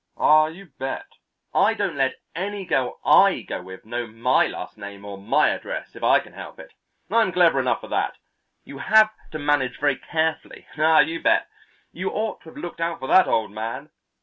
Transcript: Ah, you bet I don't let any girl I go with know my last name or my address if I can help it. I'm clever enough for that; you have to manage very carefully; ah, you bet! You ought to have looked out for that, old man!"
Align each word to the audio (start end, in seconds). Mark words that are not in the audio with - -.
Ah, 0.17 0.47
you 0.47 0.65
bet 0.79 1.05
I 1.53 1.75
don't 1.75 1.95
let 1.95 2.15
any 2.35 2.65
girl 2.65 2.97
I 3.05 3.41
go 3.47 3.61
with 3.61 3.85
know 3.85 4.07
my 4.07 4.47
last 4.47 4.75
name 4.75 5.05
or 5.05 5.15
my 5.19 5.49
address 5.49 5.95
if 5.95 6.01
I 6.01 6.19
can 6.19 6.33
help 6.33 6.57
it. 6.57 6.73
I'm 7.11 7.31
clever 7.31 7.59
enough 7.59 7.81
for 7.81 7.87
that; 7.89 8.15
you 8.63 8.79
have 8.79 9.11
to 9.29 9.37
manage 9.37 9.77
very 9.77 9.97
carefully; 9.97 10.65
ah, 10.75 11.01
you 11.01 11.21
bet! 11.21 11.45
You 11.91 12.09
ought 12.09 12.41
to 12.41 12.49
have 12.49 12.57
looked 12.57 12.81
out 12.81 12.97
for 12.97 13.05
that, 13.09 13.27
old 13.27 13.51
man!" 13.51 13.91